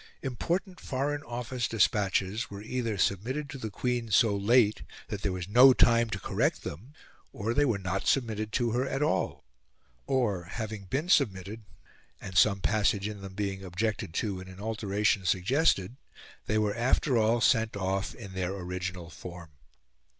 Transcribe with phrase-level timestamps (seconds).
[0.23, 5.47] Important Foreign Office despatches were either submitted to the Queen so late that there was
[5.47, 6.93] no time to correct them,
[7.31, 9.45] or they were not submitted to her at all;
[10.07, 11.65] or, having been submitted,
[12.19, 15.97] and some passage in them being objected to and an alteration suggested,
[16.47, 19.51] they were after all sent off in their original form.